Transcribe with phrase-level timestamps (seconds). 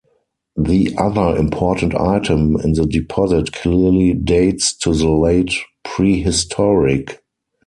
[0.57, 7.21] The other important item in the deposit clearly dates to the late prehistoric.